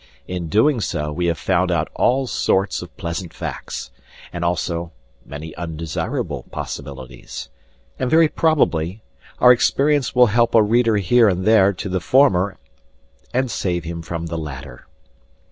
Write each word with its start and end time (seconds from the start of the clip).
In 0.27 0.47
doing 0.49 0.81
so 0.81 1.11
we 1.11 1.27
have 1.27 1.37
found 1.37 1.69
out 1.71 1.87
all 1.93 2.25
sorts 2.25 2.81
of 2.81 2.97
pleasant 2.97 3.31
facts, 3.35 3.91
and 4.33 4.43
also 4.43 4.91
many 5.27 5.55
undesirable 5.57 6.45
possibilities; 6.49 7.49
and 7.99 8.09
very 8.09 8.27
probably 8.27 9.03
our 9.37 9.51
experience 9.51 10.15
will 10.15 10.25
help 10.33 10.55
a 10.55 10.63
reader 10.63 10.95
here 10.97 11.29
and 11.29 11.45
there 11.45 11.71
to 11.73 11.87
the 11.87 11.99
former 11.99 12.57
and 13.31 13.51
save 13.51 13.83
him 13.83 14.01
from 14.01 14.25
the 14.25 14.39
latter. 14.39 14.87